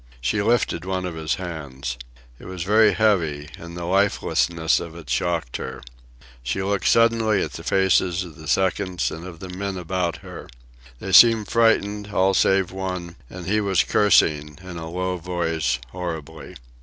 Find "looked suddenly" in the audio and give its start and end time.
6.63-7.43